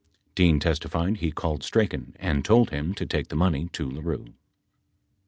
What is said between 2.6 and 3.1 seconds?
him to